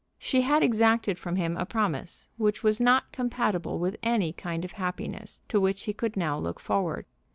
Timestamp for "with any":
3.77-4.33